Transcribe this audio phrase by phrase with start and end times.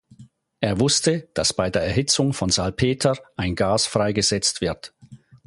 [0.61, 4.95] Er wusste, dass bei der Erhitzung von Salpeter ein Gas freigesetzt wird.